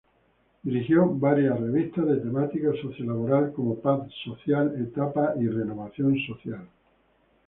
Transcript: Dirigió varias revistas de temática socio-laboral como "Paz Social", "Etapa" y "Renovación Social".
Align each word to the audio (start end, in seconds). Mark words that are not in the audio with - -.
Dirigió 0.63 1.05
varias 1.07 1.59
revistas 1.59 2.07
de 2.07 2.17
temática 2.17 2.71
socio-laboral 2.81 3.53
como 3.53 3.75
"Paz 3.79 4.09
Social", 4.25 4.73
"Etapa" 4.81 5.35
y 5.39 5.47
"Renovación 5.47 6.17
Social". 6.25 6.67